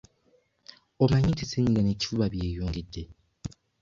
Omanyi 1.03 1.29
nti 1.33 1.43
ssenyiga 1.45 1.81
n'ekifuba 1.83 2.25
byeyongedde? 2.33 3.03